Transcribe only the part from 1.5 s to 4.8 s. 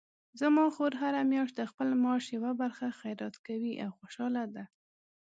د خپل معاش یوه برخه خیرات کوي او خوشحاله ده